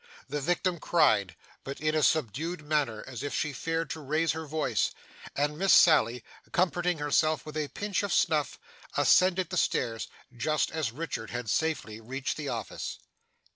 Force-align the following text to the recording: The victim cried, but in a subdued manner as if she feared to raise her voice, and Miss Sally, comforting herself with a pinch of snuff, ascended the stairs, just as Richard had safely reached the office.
The 0.27 0.41
victim 0.41 0.79
cried, 0.79 1.35
but 1.63 1.79
in 1.79 1.93
a 1.93 2.01
subdued 2.01 2.61
manner 2.63 3.03
as 3.05 3.21
if 3.21 3.35
she 3.35 3.53
feared 3.53 3.91
to 3.91 3.99
raise 3.99 4.31
her 4.31 4.47
voice, 4.47 4.89
and 5.35 5.59
Miss 5.59 5.71
Sally, 5.75 6.23
comforting 6.51 6.97
herself 6.97 7.45
with 7.45 7.55
a 7.55 7.67
pinch 7.67 8.01
of 8.01 8.11
snuff, 8.11 8.59
ascended 8.97 9.51
the 9.51 9.57
stairs, 9.57 10.07
just 10.35 10.71
as 10.71 10.91
Richard 10.91 11.29
had 11.29 11.51
safely 11.51 11.99
reached 12.01 12.35
the 12.35 12.49
office. 12.49 12.97